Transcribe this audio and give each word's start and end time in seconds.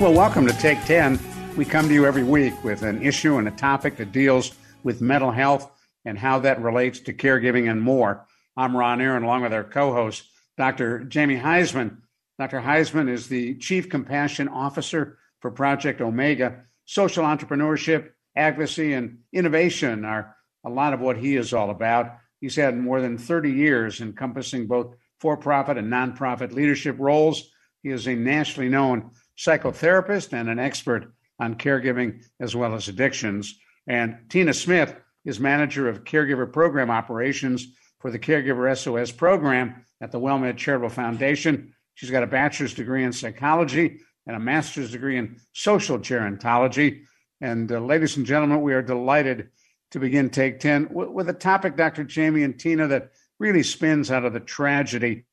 Well, 0.00 0.14
welcome 0.14 0.46
to 0.46 0.54
Take 0.54 0.82
10. 0.86 1.20
We 1.58 1.66
come 1.66 1.86
to 1.86 1.92
you 1.92 2.06
every 2.06 2.22
week 2.22 2.64
with 2.64 2.80
an 2.84 3.02
issue 3.02 3.36
and 3.36 3.46
a 3.46 3.50
topic 3.50 3.98
that 3.98 4.12
deals 4.12 4.54
with 4.82 5.02
mental 5.02 5.30
health 5.30 5.70
and 6.06 6.18
how 6.18 6.38
that 6.38 6.62
relates 6.62 7.00
to 7.00 7.12
caregiving 7.12 7.70
and 7.70 7.82
more. 7.82 8.26
I'm 8.56 8.74
Ron 8.74 9.02
Aaron, 9.02 9.24
along 9.24 9.42
with 9.42 9.52
our 9.52 9.62
co 9.62 9.92
host, 9.92 10.24
Dr. 10.56 11.00
Jamie 11.00 11.36
Huysman. 11.36 11.98
Dr. 12.38 12.62
Huysman 12.62 13.10
is 13.10 13.28
the 13.28 13.56
Chief 13.58 13.90
Compassion 13.90 14.48
Officer 14.48 15.18
for 15.40 15.50
Project 15.50 16.00
Omega. 16.00 16.62
Social 16.86 17.26
entrepreneurship, 17.26 18.12
advocacy, 18.34 18.94
and 18.94 19.18
innovation 19.34 20.06
are 20.06 20.34
a 20.64 20.70
lot 20.70 20.94
of 20.94 21.00
what 21.02 21.18
he 21.18 21.36
is 21.36 21.52
all 21.52 21.68
about. 21.68 22.16
He's 22.40 22.56
had 22.56 22.74
more 22.74 23.02
than 23.02 23.18
30 23.18 23.52
years 23.52 24.00
encompassing 24.00 24.66
both 24.66 24.94
for 25.18 25.36
profit 25.36 25.76
and 25.76 25.92
nonprofit 25.92 26.52
leadership 26.52 26.96
roles. 26.98 27.50
He 27.82 27.90
is 27.90 28.08
a 28.08 28.14
nationally 28.14 28.70
known 28.70 29.10
psychotherapist 29.40 30.32
and 30.32 30.48
an 30.48 30.58
expert 30.58 31.12
on 31.38 31.54
caregiving 31.54 32.22
as 32.40 32.54
well 32.54 32.74
as 32.74 32.88
addictions. 32.88 33.58
And 33.86 34.18
Tina 34.28 34.52
Smith 34.52 34.94
is 35.24 35.40
manager 35.40 35.88
of 35.88 36.04
caregiver 36.04 36.50
program 36.50 36.90
operations 36.90 37.66
for 37.98 38.10
the 38.10 38.18
Caregiver 38.18 38.76
SOS 38.76 39.10
program 39.10 39.84
at 40.00 40.10
the 40.10 40.20
WellMed 40.20 40.56
Charitable 40.56 40.90
Foundation. 40.90 41.74
She's 41.94 42.10
got 42.10 42.22
a 42.22 42.26
bachelor's 42.26 42.74
degree 42.74 43.04
in 43.04 43.12
psychology 43.12 44.00
and 44.26 44.36
a 44.36 44.40
master's 44.40 44.92
degree 44.92 45.18
in 45.18 45.38
social 45.52 45.98
gerontology. 45.98 47.02
And 47.40 47.70
uh, 47.72 47.80
ladies 47.80 48.16
and 48.16 48.26
gentlemen, 48.26 48.62
we 48.62 48.74
are 48.74 48.82
delighted 48.82 49.50
to 49.90 49.98
begin 49.98 50.30
Take 50.30 50.60
10 50.60 50.88
with, 50.92 51.08
with 51.08 51.28
a 51.28 51.34
topic, 51.34 51.76
Dr. 51.76 52.04
Jamie 52.04 52.42
and 52.42 52.58
Tina, 52.58 52.86
that 52.88 53.10
really 53.38 53.62
spins 53.62 54.10
out 54.10 54.24
of 54.24 54.32
the 54.32 54.40
tragedy 54.40 55.24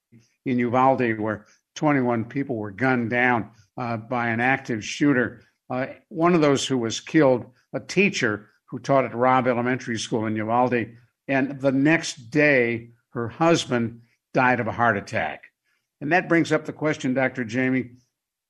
in 0.46 0.60
Uvalde, 0.60 1.20
where 1.20 1.46
21 1.76 2.26
people 2.26 2.56
were 2.56 2.72
gunned 2.72 3.10
down 3.10 3.52
by 3.98 4.30
an 4.30 4.40
active 4.40 4.84
shooter. 4.84 5.42
Uh, 5.70 5.88
one 6.10 6.34
of 6.34 6.42
those 6.42 6.66
who 6.66 6.78
was 6.78 7.00
killed, 7.00 7.46
a 7.74 7.80
teacher 7.80 8.50
who 8.66 8.80
taught 8.80 9.06
at 9.06 9.16
Robb 9.16 9.48
Elementary 9.48 9.98
School 9.98 10.26
in 10.26 10.36
Uvalde. 10.36 10.96
And 11.28 11.60
the 11.60 11.72
next 11.72 12.30
day, 12.30 12.90
her 13.10 13.28
husband 13.28 14.02
died 14.34 14.60
of 14.60 14.68
a 14.68 14.72
heart 14.72 14.98
attack. 14.98 15.44
And 16.02 16.12
that 16.12 16.30
brings 16.30 16.52
up 16.52 16.66
the 16.66 16.74
question, 16.74 17.14
Dr. 17.14 17.44
Jamie 17.44 17.92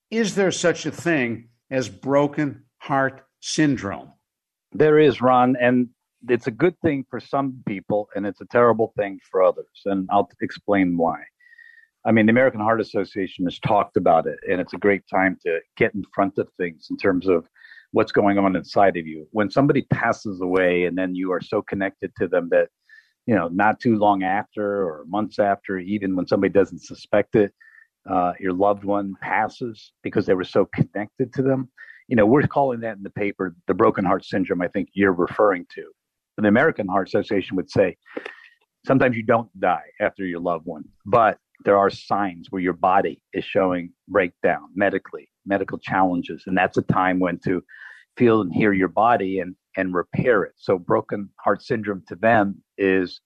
is 0.09 0.35
there 0.35 0.51
such 0.51 0.85
a 0.85 0.91
thing 0.91 1.49
as 1.69 1.89
broken 1.89 2.63
heart 2.77 3.25
syndrome? 3.41 4.11
There 4.71 4.99
is, 4.99 5.21
Ron. 5.21 5.55
And 5.59 5.89
it's 6.27 6.47
a 6.47 6.51
good 6.51 6.79
thing 6.81 7.05
for 7.09 7.19
some 7.19 7.61
people, 7.67 8.09
and 8.15 8.25
it's 8.25 8.41
a 8.41 8.45
terrible 8.45 8.93
thing 8.97 9.19
for 9.29 9.43
others. 9.43 9.81
And 9.85 10.07
I'll 10.11 10.29
explain 10.41 10.97
why. 10.97 11.23
I 12.05 12.11
mean, 12.11 12.25
the 12.25 12.31
American 12.31 12.61
Heart 12.61 12.81
Association 12.81 13.45
has 13.45 13.59
talked 13.59 13.97
about 13.97 14.27
it, 14.27 14.39
and 14.49 14.61
it's 14.61 14.73
a 14.73 14.77
great 14.77 15.03
time 15.09 15.37
to 15.45 15.59
get 15.75 15.93
in 15.93 16.03
front 16.13 16.37
of 16.37 16.47
things 16.57 16.87
in 16.89 16.97
terms 16.97 17.27
of 17.27 17.47
what's 17.91 18.11
going 18.11 18.37
on 18.37 18.55
inside 18.55 18.97
of 18.97 19.07
you. 19.07 19.27
When 19.31 19.49
somebody 19.49 19.81
passes 19.93 20.41
away, 20.41 20.85
and 20.85 20.97
then 20.97 21.15
you 21.15 21.31
are 21.31 21.41
so 21.41 21.61
connected 21.61 22.11
to 22.17 22.27
them 22.27 22.49
that, 22.51 22.69
you 23.25 23.35
know, 23.35 23.49
not 23.49 23.79
too 23.79 23.97
long 23.97 24.23
after 24.23 24.87
or 24.87 25.05
months 25.07 25.39
after, 25.39 25.79
even 25.79 26.15
when 26.15 26.27
somebody 26.27 26.51
doesn't 26.51 26.79
suspect 26.83 27.35
it, 27.35 27.53
uh, 28.09 28.33
your 28.39 28.53
loved 28.53 28.83
one 28.83 29.15
passes 29.21 29.91
because 30.01 30.25
they 30.25 30.33
were 30.33 30.43
so 30.43 30.65
connected 30.65 31.33
to 31.33 31.41
them. 31.41 31.69
You 32.07 32.15
know, 32.15 32.25
we're 32.25 32.47
calling 32.47 32.79
that 32.81 32.95
in 32.95 33.03
the 33.03 33.09
paper 33.09 33.55
the 33.67 33.73
broken 33.73 34.05
heart 34.05 34.23
syndrome, 34.23 34.61
I 34.61 34.69
think 34.69 34.89
you're 34.93 35.11
referring 35.11 35.65
to. 35.75 35.83
The 36.37 36.47
American 36.47 36.87
Heart 36.87 37.07
Association 37.07 37.57
would 37.57 37.69
say 37.69 37.97
sometimes 38.85 39.17
you 39.17 39.23
don't 39.23 39.49
die 39.59 39.83
after 39.99 40.23
your 40.23 40.39
loved 40.39 40.65
one, 40.65 40.85
but 41.05 41.37
there 41.65 41.77
are 41.77 41.89
signs 41.89 42.47
where 42.49 42.61
your 42.61 42.73
body 42.73 43.21
is 43.33 43.43
showing 43.43 43.91
breakdown 44.07 44.69
medically, 44.75 45.29
medical 45.45 45.77
challenges. 45.77 46.43
And 46.45 46.57
that's 46.57 46.77
a 46.77 46.83
time 46.83 47.19
when 47.19 47.39
to 47.39 47.63
feel 48.15 48.41
and 48.41 48.53
hear 48.53 48.73
your 48.73 48.87
body 48.87 49.39
and, 49.39 49.55
and 49.75 49.93
repair 49.93 50.43
it. 50.43 50.53
So 50.57 50.77
broken 50.77 51.29
heart 51.37 51.61
syndrome 51.61 52.03
to 52.07 52.15
them 52.15 52.61
is 52.77 53.21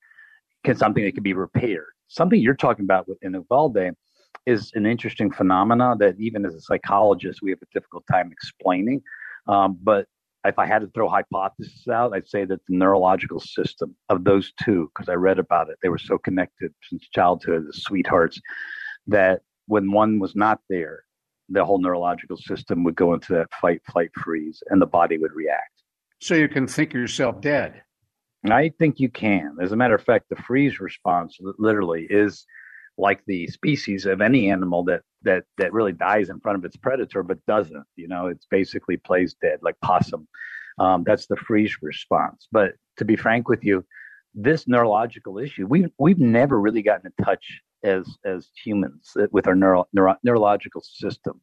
can 0.64 0.76
something 0.76 1.04
that 1.04 1.14
can 1.14 1.24
be 1.24 1.34
repaired. 1.34 1.86
Something 2.08 2.42
you're 2.42 2.56
talking 2.56 2.86
about 2.86 3.08
in 3.22 3.34
Uvalde 3.34 3.96
is 4.46 4.72
an 4.74 4.86
interesting 4.86 5.32
phenomena 5.32 5.96
that 6.00 6.16
even 6.20 6.46
as 6.46 6.56
a 6.56 6.62
psychologist 6.62 7.42
we 7.42 7.52
have 7.52 7.60
a 7.62 7.74
difficult 7.74 8.04
time 8.12 8.32
explaining. 8.32 9.02
Um, 9.48 9.78
but 9.82 10.08
if 10.46 10.58
I 10.58 10.66
had 10.66 10.80
to 10.80 10.88
throw 10.88 11.08
hypotheses 11.08 11.88
out, 11.88 12.14
I'd 12.14 12.28
say 12.28 12.46
that 12.46 12.60
the 12.68 12.76
neurological 12.76 13.40
system 13.40 13.96
of 14.10 14.24
those 14.24 14.54
two, 14.64 14.90
because 14.94 15.10
I 15.10 15.14
read 15.14 15.40
about 15.40 15.70
it, 15.70 15.78
they 15.82 15.90
were 15.90 15.98
so 15.98 16.18
connected 16.18 16.74
since 16.90 17.08
childhood, 17.10 17.66
the 17.68 17.74
sweethearts, 17.74 18.42
that 19.08 19.42
when 19.68 19.92
one 19.92 20.20
was 20.20 20.36
not 20.36 20.60
there, 20.70 21.04
the 21.50 21.64
whole 21.64 21.80
neurological 21.80 22.38
system 22.38 22.84
would 22.84 22.96
go 22.96 23.14
into 23.14 23.34
that 23.34 23.54
fight, 23.60 23.82
flight, 23.92 24.10
freeze, 24.18 24.64
and 24.70 24.82
the 24.82 24.88
body 24.88 25.18
would 25.18 25.34
react. 25.34 25.84
So 26.20 26.34
you 26.36 26.48
can 26.48 26.68
think 26.68 26.94
of 26.94 27.00
yourself 27.00 27.42
dead. 27.42 27.82
I 28.50 28.72
think 28.80 29.00
you 29.00 29.10
can. 29.10 29.58
As 29.62 29.72
a 29.72 29.76
matter 29.76 29.94
of 29.94 30.04
fact, 30.04 30.30
the 30.30 30.36
freeze 30.36 30.80
response 30.80 31.38
literally 31.60 32.08
is 32.10 32.46
like 33.02 33.22
the 33.26 33.48
species 33.48 34.06
of 34.06 34.22
any 34.22 34.50
animal 34.50 34.84
that 34.84 35.02
that 35.24 35.44
that 35.58 35.74
really 35.74 35.92
dies 35.92 36.30
in 36.30 36.40
front 36.40 36.58
of 36.58 36.64
its 36.64 36.78
predator 36.78 37.24
but 37.24 37.44
doesn't 37.48 37.86
you 37.96 38.08
know 38.08 38.28
it's 38.28 38.46
basically 38.50 38.96
plays 38.96 39.36
dead 39.42 39.60
like 39.62 39.76
possum. 39.82 40.28
Um, 40.80 41.04
that's 41.06 41.28
the 41.28 41.36
freeze 41.36 41.76
response. 41.82 42.48
But 42.52 42.74
to 42.98 43.06
be 43.06 43.16
frank 43.16 43.50
with 43.50 43.64
you 43.66 43.84
this 44.34 44.68
neurological 44.68 45.38
issue 45.40 45.66
we've 45.68 45.90
we've 46.00 46.20
never 46.20 46.62
really 46.62 46.82
gotten 46.82 47.12
in 47.12 47.26
touch 47.26 47.46
as 47.84 48.06
as 48.24 48.50
humans 48.64 49.12
with 49.32 49.48
our 49.48 49.56
neuro, 49.56 49.88
neuro, 49.92 50.16
neurological 50.24 50.82
system. 50.82 51.42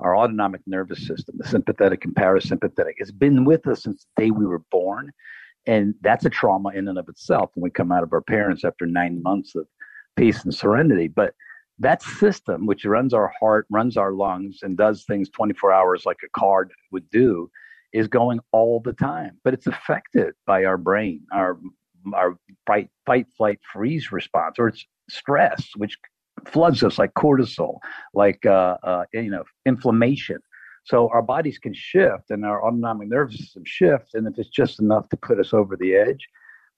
Our 0.00 0.14
autonomic 0.14 0.60
nervous 0.66 1.06
system 1.06 1.36
the 1.38 1.48
sympathetic 1.48 2.04
and 2.04 2.14
parasympathetic 2.14 2.94
it's 2.98 3.12
been 3.12 3.44
with 3.44 3.66
us 3.66 3.84
since 3.84 4.04
the 4.16 4.24
day 4.24 4.30
we 4.30 4.44
were 4.44 4.62
born. 4.70 5.12
And 5.68 5.94
that's 6.00 6.24
a 6.24 6.30
trauma 6.30 6.68
in 6.68 6.86
and 6.86 6.96
of 6.96 7.08
itself 7.08 7.50
when 7.54 7.62
we 7.64 7.70
come 7.70 7.90
out 7.90 8.04
of 8.04 8.12
our 8.12 8.20
parents 8.20 8.64
after 8.64 8.86
nine 8.86 9.20
months 9.20 9.56
of 9.56 9.66
peace 10.16 10.44
and 10.44 10.54
serenity. 10.54 11.08
But 11.08 11.34
that 11.78 12.02
system, 12.02 12.66
which 12.66 12.84
runs 12.84 13.12
our 13.12 13.32
heart, 13.38 13.66
runs 13.70 13.96
our 13.96 14.12
lungs, 14.12 14.60
and 14.62 14.76
does 14.76 15.04
things 15.04 15.28
24 15.30 15.72
hours 15.72 16.04
like 16.06 16.18
a 16.24 16.38
car 16.38 16.68
would 16.90 17.08
do, 17.10 17.50
is 17.92 18.08
going 18.08 18.40
all 18.52 18.80
the 18.80 18.92
time. 18.94 19.38
But 19.44 19.54
it's 19.54 19.66
affected 19.66 20.34
by 20.46 20.64
our 20.64 20.78
brain, 20.78 21.22
our 21.32 21.58
our 22.14 22.36
fight, 22.66 22.88
fight, 23.04 23.26
flight, 23.36 23.58
freeze 23.72 24.12
response, 24.12 24.56
or 24.58 24.68
it's 24.68 24.84
stress, 25.10 25.70
which 25.76 25.98
floods 26.46 26.82
us 26.82 26.98
like 26.98 27.12
cortisol, 27.14 27.78
like 28.14 28.44
uh, 28.46 28.76
uh, 28.82 29.04
you 29.12 29.30
know 29.30 29.44
inflammation. 29.64 30.38
So 30.84 31.08
our 31.08 31.22
bodies 31.22 31.58
can 31.58 31.74
shift, 31.74 32.30
and 32.30 32.44
our 32.44 32.64
autonomic 32.64 33.08
nervous 33.08 33.38
system 33.38 33.64
shift, 33.66 34.14
and 34.14 34.26
if 34.26 34.38
it's 34.38 34.48
just 34.48 34.80
enough 34.80 35.08
to 35.10 35.16
put 35.16 35.40
us 35.40 35.52
over 35.52 35.76
the 35.76 35.94
edge, 35.94 36.28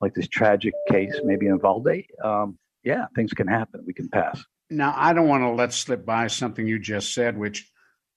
like 0.01 0.13
this 0.13 0.27
tragic 0.27 0.73
case 0.89 1.19
maybe 1.23 1.47
in 1.47 1.59
Valde, 1.59 2.03
um, 2.23 2.57
yeah, 2.83 3.05
things 3.15 3.33
can 3.33 3.47
happen. 3.47 3.83
We 3.85 3.93
can 3.93 4.09
pass. 4.09 4.43
Now, 4.69 4.93
I 4.95 5.13
don't 5.13 5.27
want 5.27 5.43
to 5.43 5.51
let 5.51 5.73
slip 5.73 6.05
by 6.05 6.27
something 6.27 6.67
you 6.67 6.79
just 6.79 7.13
said, 7.13 7.37
which, 7.37 7.69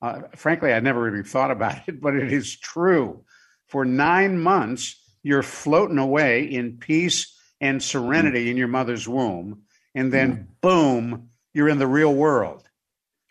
uh, 0.03 0.23
frankly, 0.37 0.73
I 0.73 0.81
never 0.81 1.01
really 1.01 1.23
thought 1.23 1.51
about 1.51 1.89
it, 1.89 2.01
but 2.03 2.15
it 2.15 2.33
is 2.33 2.59
true. 2.59 3.25
For 3.69 3.85
nine 3.85 4.39
months, 4.39 5.01
you're 5.23 5.43
floating 5.43 5.99
away 5.99 6.45
in 6.45 6.79
peace 6.79 7.39
and 7.61 7.83
serenity 7.83 8.47
mm. 8.47 8.51
in 8.51 8.57
your 8.57 8.69
mother's 8.69 9.09
womb, 9.09 9.63
and 9.95 10.13
then 10.13 10.37
mm. 10.37 10.47
boom, 10.61 11.31
you're 11.55 11.69
in 11.69 11.79
the 11.79 11.87
real 11.87 12.13
world. 12.13 12.69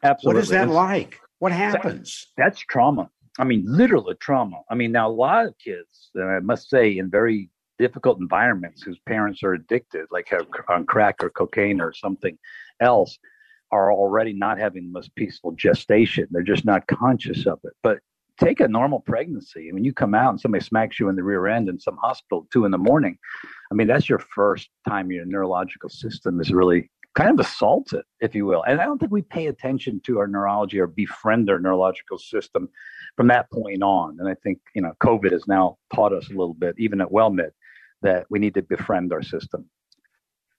Absolutely. 0.03 0.37
What 0.37 0.43
is 0.43 0.49
that 0.49 0.63
it's, 0.63 0.73
like? 0.73 1.19
What 1.39 1.51
happens? 1.51 2.27
That's, 2.37 2.55
that's 2.55 2.65
trauma. 2.65 3.09
I 3.37 3.43
mean, 3.43 3.63
literal 3.65 4.13
trauma. 4.19 4.61
I 4.69 4.75
mean, 4.75 4.91
now 4.91 5.09
a 5.09 5.11
lot 5.11 5.45
of 5.45 5.53
kids, 5.63 6.09
and 6.15 6.29
I 6.29 6.39
must 6.39 6.69
say, 6.69 6.97
in 6.97 7.09
very 7.09 7.49
difficult 7.81 8.19
environments 8.19 8.83
whose 8.83 8.99
parents 9.07 9.41
are 9.43 9.53
addicted, 9.53 10.05
like 10.11 10.31
on 10.69 10.85
crack 10.85 11.23
or 11.23 11.31
cocaine 11.31 11.81
or 11.81 11.91
something 11.93 12.37
else, 12.79 13.17
are 13.71 13.91
already 13.91 14.33
not 14.33 14.59
having 14.59 14.83
the 14.83 14.91
most 14.91 15.15
peaceful 15.15 15.51
gestation. 15.53 16.27
They're 16.29 16.43
just 16.43 16.65
not 16.65 16.85
conscious 16.85 17.47
of 17.47 17.59
it. 17.63 17.73
But 17.81 17.99
take 18.39 18.59
a 18.59 18.67
normal 18.67 18.99
pregnancy. 18.99 19.67
I 19.67 19.71
mean, 19.73 19.83
you 19.83 19.93
come 19.93 20.13
out 20.13 20.29
and 20.29 20.39
somebody 20.39 20.63
smacks 20.63 20.99
you 20.99 21.09
in 21.09 21.15
the 21.15 21.23
rear 21.23 21.47
end 21.47 21.69
in 21.69 21.79
some 21.79 21.97
hospital 21.97 22.47
two 22.53 22.65
in 22.65 22.71
the 22.71 22.77
morning, 22.77 23.17
I 23.71 23.73
mean, 23.75 23.87
that's 23.87 24.09
your 24.09 24.19
first 24.19 24.69
time 24.87 25.11
your 25.11 25.25
neurological 25.25 25.89
system 25.89 26.39
is 26.39 26.51
really 26.51 26.91
kind 27.15 27.31
of 27.31 27.45
assaulted, 27.45 28.03
if 28.19 28.35
you 28.35 28.45
will. 28.45 28.63
And 28.63 28.79
I 28.79 28.85
don't 28.85 28.99
think 28.99 29.11
we 29.11 29.21
pay 29.21 29.47
attention 29.47 30.01
to 30.05 30.19
our 30.19 30.27
neurology 30.27 30.79
or 30.79 30.87
befriend 30.87 31.49
our 31.49 31.59
neurological 31.59 32.17
system 32.17 32.69
from 33.17 33.27
that 33.27 33.51
point 33.51 33.83
on. 33.83 34.17
And 34.19 34.29
I 34.29 34.35
think, 34.43 34.59
you 34.75 34.81
know, 34.81 34.93
COVID 35.03 35.31
has 35.31 35.47
now 35.47 35.77
taught 35.93 36.13
us 36.13 36.27
a 36.27 36.33
little 36.33 36.53
bit, 36.53 36.75
even 36.77 37.01
at 37.01 37.09
WellMed, 37.09 37.51
that 38.01 38.25
we 38.29 38.39
need 38.39 38.53
to 38.55 38.61
befriend 38.61 39.13
our 39.13 39.21
system. 39.21 39.69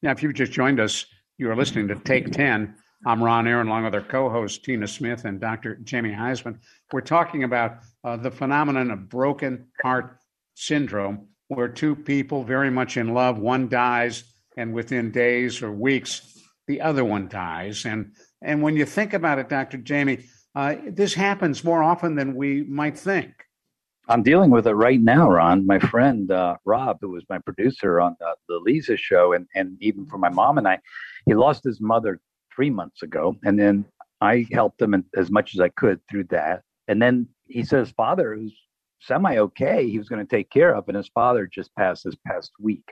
Now, 0.02 0.10
if 0.10 0.22
you've 0.22 0.34
just 0.34 0.52
joined 0.52 0.80
us, 0.80 1.06
you 1.38 1.50
are 1.50 1.56
listening 1.56 1.88
to 1.88 1.96
Take 1.96 2.32
10. 2.32 2.74
I'm 3.04 3.22
Ron 3.22 3.48
Aaron, 3.48 3.66
along 3.66 3.84
with 3.84 3.94
our 3.94 4.02
co 4.02 4.30
host, 4.30 4.64
Tina 4.64 4.86
Smith 4.86 5.24
and 5.24 5.40
Dr. 5.40 5.76
Jamie 5.76 6.12
Huysman. 6.12 6.58
We're 6.92 7.00
talking 7.00 7.44
about 7.44 7.78
uh, 8.04 8.16
the 8.16 8.30
phenomenon 8.30 8.90
of 8.90 9.08
broken 9.08 9.66
heart 9.82 10.18
syndrome, 10.54 11.28
where 11.48 11.68
two 11.68 11.96
people 11.96 12.44
very 12.44 12.70
much 12.70 12.96
in 12.96 13.12
love, 13.12 13.38
one 13.38 13.68
dies, 13.68 14.24
and 14.56 14.72
within 14.72 15.10
days 15.10 15.62
or 15.62 15.72
weeks, 15.72 16.38
the 16.68 16.80
other 16.80 17.04
one 17.04 17.28
dies. 17.28 17.84
And 17.84 18.12
and 18.42 18.62
when 18.62 18.76
you 18.76 18.84
think 18.84 19.14
about 19.14 19.38
it, 19.38 19.48
Dr. 19.48 19.78
Jamie, 19.78 20.24
uh, 20.54 20.76
this 20.86 21.14
happens 21.14 21.64
more 21.64 21.82
often 21.82 22.14
than 22.14 22.34
we 22.34 22.62
might 22.64 22.98
think. 22.98 23.32
I'm 24.08 24.22
dealing 24.22 24.50
with 24.50 24.66
it 24.66 24.74
right 24.74 25.00
now, 25.00 25.30
Ron. 25.30 25.66
My 25.66 25.78
friend 25.78 26.30
uh, 26.30 26.56
Rob, 26.64 26.98
who 27.00 27.10
was 27.10 27.24
my 27.28 27.38
producer 27.38 28.00
on 28.00 28.16
the, 28.18 28.34
the 28.48 28.60
Leeza 28.60 28.98
show, 28.98 29.32
and 29.32 29.46
and 29.54 29.76
even 29.80 30.06
for 30.06 30.18
my 30.18 30.28
mom 30.28 30.58
and 30.58 30.66
I, 30.66 30.80
he 31.26 31.34
lost 31.34 31.62
his 31.64 31.80
mother 31.80 32.20
three 32.54 32.70
months 32.70 33.02
ago, 33.02 33.36
and 33.44 33.58
then 33.58 33.84
I 34.20 34.46
helped 34.52 34.82
him 34.82 35.04
as 35.16 35.30
much 35.30 35.54
as 35.54 35.60
I 35.60 35.68
could 35.68 36.00
through 36.08 36.24
that. 36.24 36.62
And 36.88 37.00
then 37.00 37.28
he 37.46 37.64
said 37.64 37.80
his 37.80 37.92
father, 37.92 38.34
who's 38.34 38.54
semi 39.00 39.38
okay, 39.38 39.88
he 39.88 39.98
was 39.98 40.08
going 40.08 40.24
to 40.24 40.36
take 40.36 40.50
care 40.50 40.74
of, 40.74 40.88
and 40.88 40.96
his 40.96 41.08
father 41.08 41.46
just 41.46 41.74
passed 41.76 42.04
this 42.04 42.16
past 42.26 42.50
week. 42.58 42.84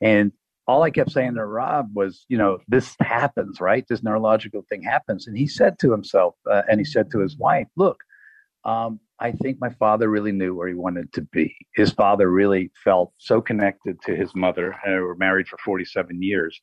And 0.00 0.32
all 0.66 0.82
I 0.82 0.90
kept 0.90 1.10
saying 1.10 1.34
to 1.34 1.44
Rob 1.46 1.90
was, 1.94 2.26
you 2.28 2.36
know, 2.36 2.58
this 2.68 2.94
happens, 3.00 3.60
right? 3.60 3.86
This 3.88 4.02
neurological 4.02 4.66
thing 4.68 4.82
happens. 4.82 5.26
And 5.26 5.36
he 5.36 5.46
said 5.46 5.78
to 5.78 5.90
himself, 5.90 6.34
uh, 6.48 6.62
and 6.70 6.78
he 6.78 6.84
said 6.84 7.10
to 7.10 7.20
his 7.20 7.38
wife, 7.38 7.68
look, 7.76 8.02
um, 8.64 9.00
I 9.20 9.32
think 9.32 9.58
my 9.60 9.70
father 9.70 10.08
really 10.08 10.32
knew 10.32 10.54
where 10.54 10.68
he 10.68 10.74
wanted 10.74 11.12
to 11.14 11.22
be. 11.22 11.54
His 11.74 11.90
father 11.90 12.30
really 12.30 12.70
felt 12.84 13.12
so 13.18 13.40
connected 13.40 14.00
to 14.02 14.14
his 14.14 14.34
mother, 14.34 14.76
and 14.84 14.94
they 14.94 15.00
were 15.00 15.16
married 15.16 15.48
for 15.48 15.58
47 15.64 16.22
years, 16.22 16.60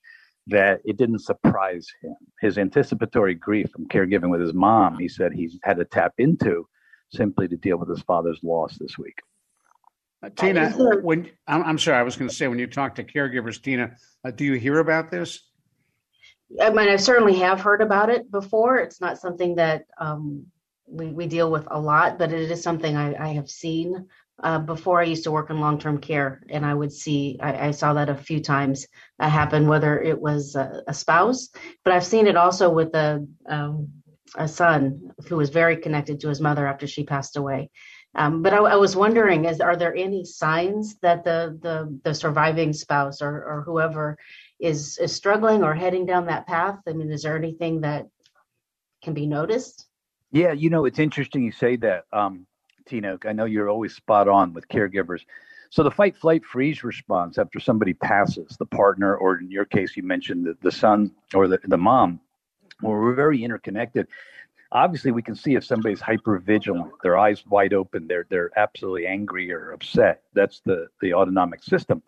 that 0.47 0.79
it 0.85 0.97
didn't 0.97 1.19
surprise 1.19 1.87
him. 2.01 2.15
His 2.39 2.57
anticipatory 2.57 3.35
grief 3.35 3.69
from 3.71 3.87
caregiving 3.87 4.29
with 4.29 4.41
his 4.41 4.53
mom, 4.53 4.97
he 4.97 5.09
said 5.09 5.33
he 5.33 5.59
had 5.63 5.77
to 5.77 5.85
tap 5.85 6.13
into 6.17 6.67
simply 7.11 7.47
to 7.47 7.57
deal 7.57 7.77
with 7.77 7.89
his 7.89 8.01
father's 8.03 8.39
loss 8.41 8.77
this 8.77 8.97
week. 8.97 9.19
Uh, 10.23 10.29
Tina, 10.29 10.71
when 10.71 11.29
I'm, 11.47 11.63
I'm, 11.63 11.77
sorry, 11.77 11.97
I 11.97 12.03
was 12.03 12.15
going 12.15 12.29
to 12.29 12.35
say 12.35 12.47
when 12.47 12.59
you 12.59 12.67
talk 12.67 12.95
to 12.95 13.03
caregivers, 13.03 13.61
Tina, 13.61 13.91
uh, 14.23 14.31
do 14.31 14.45
you 14.45 14.53
hear 14.53 14.79
about 14.79 15.11
this? 15.11 15.43
I 16.61 16.69
mean, 16.69 16.87
I 16.87 16.95
certainly 16.95 17.35
have 17.35 17.59
heard 17.59 17.81
about 17.81 18.09
it 18.09 18.31
before. 18.31 18.77
It's 18.77 19.01
not 19.01 19.19
something 19.19 19.55
that 19.55 19.85
um, 19.99 20.45
we 20.87 21.07
we 21.07 21.27
deal 21.27 21.51
with 21.51 21.67
a 21.69 21.79
lot, 21.79 22.17
but 22.17 22.31
it 22.31 22.51
is 22.51 22.61
something 22.61 22.95
I, 22.95 23.15
I 23.15 23.33
have 23.33 23.49
seen 23.49 24.07
uh, 24.41 24.59
before. 24.59 25.01
I 25.01 25.05
used 25.05 25.23
to 25.23 25.31
work 25.31 25.49
in 25.49 25.59
long 25.59 25.79
term 25.79 25.99
care, 25.99 26.43
and 26.49 26.65
I 26.65 26.73
would 26.73 26.91
see 26.91 27.39
I, 27.41 27.67
I 27.67 27.71
saw 27.71 27.93
that 27.93 28.09
a 28.09 28.15
few 28.15 28.39
times 28.39 28.87
happen, 29.19 29.67
whether 29.67 29.99
it 30.01 30.19
was 30.19 30.55
a, 30.55 30.83
a, 30.87 30.93
spouse, 30.93 31.49
but 31.83 31.93
I've 31.93 32.05
seen 32.05 32.27
it 32.27 32.35
also 32.35 32.69
with 32.69 32.93
a 32.95 33.25
um, 33.47 33.89
a 34.35 34.47
son 34.47 35.11
who 35.27 35.37
was 35.37 35.49
very 35.49 35.77
connected 35.77 36.19
to 36.19 36.29
his 36.29 36.41
mother 36.41 36.67
after 36.67 36.87
she 36.87 37.03
passed 37.03 37.37
away. 37.37 37.69
Um, 38.15 38.41
but 38.41 38.53
I, 38.53 38.57
I, 38.57 38.75
was 38.75 38.95
wondering, 38.95 39.45
is 39.45 39.59
are 39.59 39.75
there 39.75 39.95
any 39.95 40.23
signs 40.23 40.95
that 41.01 41.23
the 41.23 41.57
the, 41.61 41.99
the 42.03 42.13
surviving 42.13 42.73
spouse 42.73 43.21
or, 43.21 43.43
or 43.43 43.63
whoever 43.65 44.17
is 44.59 44.97
is 44.99 45.13
struggling 45.13 45.63
or 45.63 45.73
heading 45.73 46.05
down 46.05 46.27
that 46.27 46.47
path? 46.47 46.79
I 46.87 46.93
mean, 46.93 47.11
is 47.11 47.23
there 47.23 47.37
anything 47.37 47.81
that 47.81 48.05
can 49.03 49.13
be 49.13 49.27
noticed? 49.27 49.84
Yeah, 50.35 50.51
you 50.51 50.69
know, 50.69 50.83
it's 50.83 50.99
interesting 50.99 51.45
you 51.45 51.53
say 51.53 51.77
that, 51.77 52.05
um, 52.11 52.45
Tina. 52.85 53.17
I 53.25 53.31
know 53.31 53.45
you're 53.45 53.69
always 53.69 53.95
spot 53.95 54.27
on 54.27 54.53
with 54.53 54.67
caregivers. 54.67 55.21
So 55.69 55.81
the 55.81 55.91
fight, 55.91 56.17
flight, 56.17 56.43
freeze 56.43 56.83
response 56.83 57.37
after 57.37 57.61
somebody 57.61 57.93
passes, 57.93 58.57
the 58.59 58.65
partner, 58.65 59.15
or 59.15 59.39
in 59.39 59.49
your 59.49 59.63
case, 59.63 59.95
you 59.95 60.03
mentioned 60.03 60.45
the, 60.45 60.57
the 60.61 60.73
son 60.73 61.11
or 61.33 61.47
the, 61.47 61.59
the 61.63 61.77
mom, 61.77 62.19
well, 62.81 62.91
we're 62.91 63.13
very 63.13 63.45
interconnected 63.45 64.07
obviously 64.71 65.11
we 65.11 65.21
can 65.21 65.35
see 65.35 65.55
if 65.55 65.63
somebody's 65.63 66.01
hyper 66.01 66.39
vigilant 66.39 66.91
their 67.03 67.17
eyes 67.17 67.45
wide 67.47 67.73
open 67.73 68.07
they're 68.07 68.27
they're 68.29 68.51
absolutely 68.57 69.07
angry 69.07 69.51
or 69.51 69.71
upset 69.71 70.23
that's 70.33 70.59
the 70.65 70.87
the 71.01 71.13
autonomic 71.13 71.63
system 71.63 72.01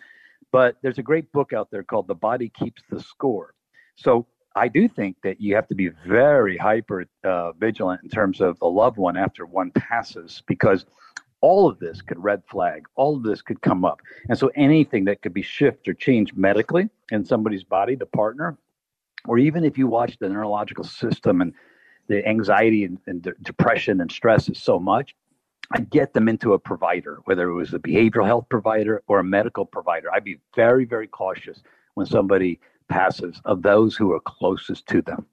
but 0.51 0.75
there's 0.81 0.97
a 0.97 1.03
great 1.03 1.31
book 1.31 1.53
out 1.53 1.69
there 1.71 1.83
called 1.83 2.07
the 2.07 2.15
body 2.15 2.49
keeps 2.49 2.81
the 2.89 2.99
score 2.99 3.53
so 3.95 4.25
i 4.57 4.67
do 4.67 4.87
think 4.87 5.15
that 5.23 5.39
you 5.39 5.55
have 5.55 5.67
to 5.67 5.75
be 5.75 5.89
very 6.05 6.57
hyper 6.57 7.05
uh, 7.23 7.51
vigilant 7.53 8.01
in 8.03 8.09
terms 8.09 8.41
of 8.41 8.57
a 8.61 8.67
loved 8.67 8.97
one 8.97 9.17
after 9.17 9.45
one 9.45 9.71
passes 9.71 10.43
because 10.47 10.85
all 11.41 11.69
of 11.69 11.77
this 11.79 12.01
could 12.01 12.21
red 12.21 12.41
flag 12.49 12.83
all 12.95 13.15
of 13.15 13.23
this 13.23 13.41
could 13.41 13.61
come 13.61 13.85
up 13.85 14.01
and 14.29 14.37
so 14.37 14.51
anything 14.55 15.05
that 15.05 15.21
could 15.21 15.33
be 15.33 15.41
shifted 15.41 15.91
or 15.91 15.93
changed 15.93 16.35
medically 16.35 16.89
in 17.11 17.23
somebody's 17.23 17.63
body 17.63 17.95
the 17.95 18.05
partner 18.05 18.57
or 19.27 19.37
even 19.37 19.63
if 19.63 19.77
you 19.77 19.87
watch 19.87 20.17
the 20.19 20.29
neurological 20.29 20.83
system 20.83 21.41
and 21.41 21.53
the 22.07 22.25
anxiety 22.27 22.85
and, 22.85 22.97
and 23.05 23.21
de- 23.21 23.33
depression 23.41 24.01
and 24.01 24.11
stress 24.11 24.49
is 24.49 24.57
so 24.57 24.79
much, 24.79 25.15
I'd 25.71 25.89
get 25.89 26.13
them 26.13 26.29
into 26.29 26.53
a 26.53 26.59
provider, 26.59 27.19
whether 27.25 27.49
it 27.49 27.53
was 27.53 27.73
a 27.73 27.79
behavioral 27.79 28.25
health 28.25 28.45
provider 28.49 29.03
or 29.07 29.19
a 29.19 29.23
medical 29.23 29.65
provider. 29.65 30.11
I'd 30.13 30.23
be 30.23 30.39
very, 30.55 30.85
very 30.85 31.07
cautious 31.07 31.61
when 31.95 32.05
somebody 32.05 32.59
passes 32.89 33.39
of 33.45 33.61
those 33.61 33.95
who 33.95 34.11
are 34.13 34.19
closest 34.19 34.87
to 34.87 35.01
them. 35.01 35.25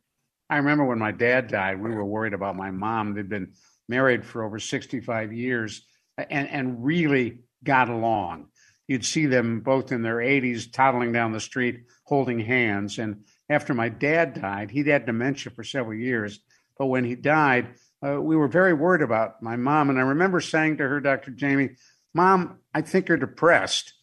I 0.51 0.59
remember 0.59 0.85
when 0.85 0.99
my 0.99 1.13
dad 1.13 1.49
died, 1.49 1.81
we 1.81 1.91
were 1.91 2.05
worried 2.05 2.35
about 2.35 2.57
my 2.57 2.71
mom. 2.71 3.15
They'd 3.15 3.29
been 3.29 3.53
married 3.89 4.25
for 4.25 4.43
over 4.45 4.59
65 4.59 5.33
years 5.33 5.87
and, 6.17 6.49
and 6.49 6.85
really 6.85 7.41
got 7.63 7.89
along. 7.89 8.49
You'd 8.87 9.05
see 9.05 9.27
them 9.27 9.61
both 9.61 9.93
in 9.93 10.03
their 10.03 10.17
80s 10.17 10.71
toddling 10.71 11.13
down 11.13 11.33
the 11.33 11.41
street 11.41 11.85
holding 12.05 12.39
hands. 12.39 12.99
And 12.99 13.25
after 13.49 13.73
my 13.73 13.89
dad 13.89 14.41
died, 14.41 14.71
he'd 14.71 14.87
had 14.87 15.07
dementia 15.07 15.53
for 15.53 15.65
several 15.65 15.99
years. 15.99 16.41
But 16.79 16.87
when 16.87 17.05
he 17.05 17.15
died, 17.15 17.69
uh, 18.07 18.21
we 18.21 18.37
were 18.37 18.49
very 18.49 18.75
worried 18.75 19.01
about 19.01 19.43
my 19.43 19.57
mom. 19.57 19.89
And 19.89 19.99
I 19.99 20.03
remember 20.03 20.41
saying 20.41 20.77
to 20.79 20.89
her, 20.89 21.01
Dr. 21.01 21.31
Jamie, 21.31 21.71
Mom, 22.13 22.59
I 22.73 22.83
think 22.83 23.09
you're 23.09 23.17
depressed. 23.17 23.95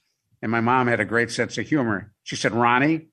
And 0.41 0.51
my 0.51 0.59
mom 0.59 0.87
had 0.87 0.99
a 0.99 1.05
great 1.05 1.31
sense 1.31 1.57
of 1.57 1.67
humor. 1.67 2.13
She 2.23 2.35
said, 2.35 2.53
Ronnie, 2.53 3.07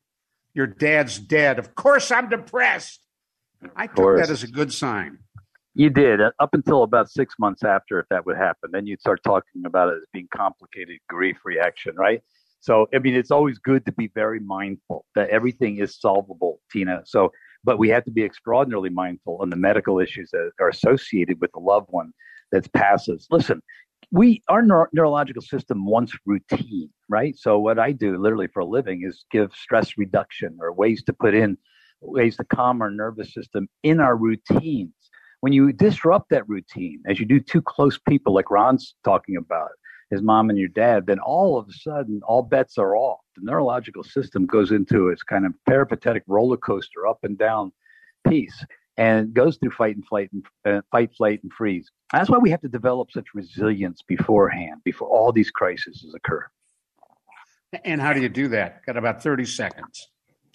your 0.59 0.67
dad's 0.67 1.21
dead. 1.21 1.61
Of 1.61 1.77
course 1.77 2.11
I'm 2.11 2.29
depressed. 2.29 3.00
I 3.77 3.87
took 3.87 4.17
that 4.17 4.29
as 4.29 4.43
a 4.43 4.49
good 4.49 4.73
sign. 4.73 5.19
You 5.75 5.88
did 5.88 6.21
uh, 6.21 6.33
up 6.41 6.53
until 6.53 6.83
about 6.83 7.09
six 7.09 7.37
months 7.38 7.62
after, 7.62 8.00
if 8.00 8.07
that 8.11 8.27
would 8.27 8.37
happen. 8.37 8.71
Then 8.73 8.85
you'd 8.85 9.00
start 9.00 9.21
talking 9.23 9.65
about 9.65 9.91
it 9.91 9.99
as 9.99 10.09
being 10.12 10.27
complicated 10.35 10.99
grief 11.09 11.37
reaction, 11.45 11.95
right? 11.95 12.21
So, 12.61 12.88
I 12.93 12.99
mean, 12.99 13.15
it's 13.15 13.31
always 13.31 13.59
good 13.59 13.87
to 13.87 13.93
be 13.93 14.11
very 14.17 14.41
mindful 14.41 15.07
that 15.15 15.29
everything 15.31 15.79
is 15.79 16.00
solvable, 16.00 16.61
Tina. 16.73 17.03
So, 17.05 17.31
but 17.62 17.79
we 17.79 17.88
have 17.91 18.05
to 18.07 18.11
be 18.11 18.25
extraordinarily 18.25 18.91
mindful 18.91 19.38
on 19.41 19.50
the 19.50 19.57
medical 19.57 20.00
issues 20.00 20.31
that 20.33 20.50
are 20.61 20.71
associated 20.71 21.41
with 21.41 21.53
the 21.53 21.61
loved 21.61 21.87
one 21.91 22.12
that 22.50 22.73
passes. 22.73 23.29
Listen, 23.31 23.62
we 24.11 24.43
our 24.49 24.62
neuro- 24.62 24.88
neurological 24.93 25.43
system 25.43 25.87
wants 25.87 26.17
routine, 26.25 26.91
right? 27.09 27.37
So 27.37 27.59
what 27.59 27.79
I 27.79 27.93
do 27.93 28.17
literally 28.17 28.49
for 28.49 28.61
a 28.61 28.67
living 28.67 29.03
is 29.07 29.25
give 29.31 29.53
stress 29.55 29.99
reduction 29.99 30.57
or 30.61 30.73
ways 30.73 31.03
to 31.05 31.12
put 31.12 31.35
in 31.35 31.59
ways 32.00 32.37
to 32.37 32.45
calm 32.45 32.81
our 32.81 32.91
nervous 32.91 33.33
system 33.35 33.69
in 33.83 34.00
our 34.00 34.17
routines. 34.17 34.93
When 35.41 35.53
you 35.53 35.73
disrupt 35.73 36.31
that 36.31 36.49
routine, 36.49 37.00
as 37.07 37.21
you 37.21 37.27
do 37.27 37.41
two 37.41 37.62
close 37.62 37.99
people, 37.99 38.35
like 38.35 38.50
Ron's 38.50 38.95
talking 39.05 39.37
about, 39.37 39.71
his 40.11 40.23
mom 40.23 40.49
and 40.49 40.59
your 40.59 40.69
dad, 40.69 41.07
then 41.07 41.19
all 41.19 41.59
of 41.59 41.69
a 41.69 41.73
sudden 41.73 42.21
all 42.27 42.43
bets 42.43 42.79
are 42.79 42.97
off. 42.97 43.21
The 43.37 43.43
neurological 43.45 44.03
system 44.03 44.47
goes 44.47 44.73
into 44.73 45.09
its 45.09 45.23
kind 45.23 45.45
of 45.45 45.53
peripatetic 45.67 46.23
roller 46.27 46.57
coaster 46.57 47.07
up 47.07 47.19
and 47.23 47.38
down 47.38 47.73
piece 48.27 48.65
and 48.99 49.33
goes 49.33 49.57
through 49.57 49.71
fight 49.71 49.95
and 49.95 50.05
flight 50.05 50.28
and 50.33 50.45
uh, 50.67 50.83
fight, 50.90 51.14
flight 51.17 51.40
and 51.43 51.52
freeze. 51.52 51.90
That's 52.12 52.28
why 52.28 52.38
we 52.38 52.50
have 52.50 52.61
to 52.62 52.69
develop 52.69 53.11
such 53.12 53.26
resilience 53.33 54.02
beforehand, 54.02 54.83
before 54.85 55.09
all 55.09 55.33
these 55.33 55.50
crises 55.50 56.05
occur. 56.14 56.47
And 57.85 58.00
how 58.00 58.12
do 58.12 58.21
you 58.21 58.28
do 58.28 58.49
that? 58.49 58.85
Got 58.85 58.97
about 58.97 59.23
30 59.23 59.45
seconds. 59.45 60.09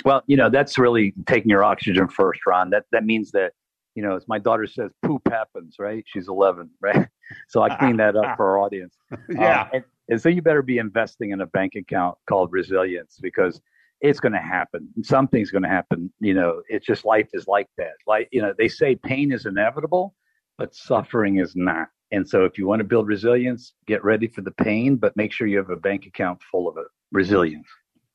Well, 0.03 0.23
you 0.27 0.35
know, 0.35 0.49
that's 0.49 0.77
really 0.77 1.13
taking 1.25 1.49
your 1.49 1.63
oxygen 1.63 2.07
first, 2.09 2.41
Ron. 2.45 2.69
That 2.71 2.85
that 2.91 3.05
means 3.05 3.31
that 3.31 3.53
you 3.95 4.01
know, 4.01 4.15
as 4.15 4.27
my 4.27 4.39
daughter 4.39 4.65
says, 4.65 4.91
poop 5.03 5.21
happens, 5.29 5.75
right? 5.79 6.03
She's 6.07 6.27
11, 6.27 6.69
right? 6.81 7.07
So 7.47 7.61
I 7.61 7.75
clean 7.75 7.97
that 7.97 8.15
up 8.15 8.35
for 8.35 8.49
our 8.49 8.59
audience. 8.59 8.95
yeah. 9.29 9.61
Um, 9.61 9.67
and, 9.73 9.83
and, 10.09 10.21
so 10.21 10.29
you 10.29 10.41
better 10.41 10.63
be 10.63 10.79
investing 10.79 11.31
in 11.31 11.41
a 11.41 11.45
bank 11.45 11.75
account 11.75 12.17
called 12.27 12.51
resilience 12.51 13.19
because 13.21 13.61
it's 14.03 14.19
going 14.19 14.33
to 14.33 14.39
happen. 14.39 14.89
Something's 15.01 15.49
going 15.49 15.63
to 15.63 15.69
happen. 15.69 16.11
You 16.19 16.33
know, 16.33 16.61
it's 16.67 16.85
just 16.85 17.05
life 17.05 17.29
is 17.33 17.47
like 17.47 17.69
that. 17.77 17.93
Like, 18.05 18.27
you 18.31 18.41
know, 18.41 18.53
they 18.55 18.67
say 18.67 18.95
pain 18.95 19.31
is 19.31 19.45
inevitable, 19.45 20.13
but 20.57 20.75
suffering 20.75 21.39
is 21.39 21.55
not. 21.55 21.87
And 22.11 22.27
so 22.27 22.43
if 22.43 22.57
you 22.57 22.67
want 22.67 22.81
to 22.81 22.83
build 22.83 23.07
resilience, 23.07 23.73
get 23.87 24.03
ready 24.03 24.27
for 24.27 24.41
the 24.41 24.51
pain, 24.51 24.97
but 24.97 25.15
make 25.15 25.31
sure 25.31 25.47
you 25.47 25.57
have 25.57 25.69
a 25.69 25.77
bank 25.77 26.05
account 26.05 26.41
full 26.51 26.67
of 26.67 26.77
it. 26.77 26.85
Resilience. 27.13 27.67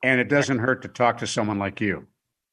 And 0.03 0.21
it 0.21 0.29
doesn't 0.29 0.59
hurt 0.59 0.83
to 0.83 0.87
talk 0.87 1.17
to 1.17 1.27
someone 1.27 1.57
like 1.57 1.81
you. 1.81 2.05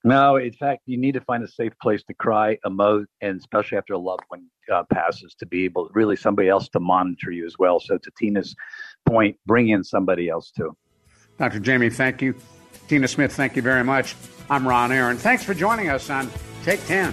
No, 0.03 0.37
in 0.37 0.53
fact, 0.53 0.83
you 0.87 0.97
need 0.97 1.13
to 1.13 1.21
find 1.21 1.45
a 1.45 1.49
safe 1.49 1.73
place 1.83 2.03
to 2.05 2.15
cry, 2.15 2.59
emote, 2.65 3.07
and 3.21 3.39
especially 3.39 3.77
after 3.77 3.95
a 3.95 3.99
loved 3.99 4.23
one 4.29 4.47
uh, 4.73 4.85
passes, 4.93 5.35
to 5.39 5.47
be 5.47 5.65
able 5.65 5.91
really 5.93 6.17
somebody 6.17 6.49
else 6.49 6.69
to 6.71 6.81
monitor 6.81 7.33
you 7.33 7.45
as 7.45 7.57
well. 7.59 7.81
So, 7.81 7.99
to 7.99 8.11
Tina's 8.17 8.55
point, 9.05 9.37
bring 9.47 9.69
in 9.69 9.83
somebody 9.83 10.29
else 10.29 10.53
too. 10.53 10.77
Dr. 11.39 11.59
Jamie, 11.59 11.91
thank 11.91 12.23
you. 12.23 12.37
Tina 12.89 13.09
Smith, 13.09 13.35
thank 13.35 13.57
you 13.57 13.63
very 13.63 13.85
much. 13.85 14.15
I'm 14.49 14.67
Ron 14.67 14.93
Aaron. 14.93 15.17
Thanks 15.17 15.43
for 15.43 15.55
joining 15.55 15.89
us 15.89 16.09
on 16.09 16.31
Take 16.63 16.85
10. 16.87 17.13